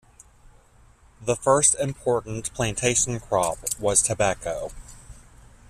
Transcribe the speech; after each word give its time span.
The 1.21 1.35
first 1.35 1.75
important 1.79 2.51
plantation 2.55 3.19
crop 3.19 3.59
was 3.79 4.01
tobacco. 4.01 4.71